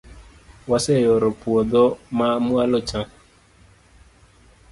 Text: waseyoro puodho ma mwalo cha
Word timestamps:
waseyoro 0.71 1.29
puodho 1.41 1.85
ma 2.17 2.29
mwalo 2.45 2.79
cha 2.89 3.01